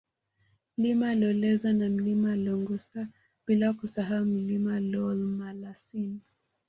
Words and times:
Mlima 0.77 1.15
Loleza 1.15 1.73
na 1.73 1.89
Mlima 1.89 2.35
Longosa 2.35 3.07
bila 3.45 3.67
kusahau 3.79 4.25
mlima 4.25 4.79
Loolmalasin 4.79 6.19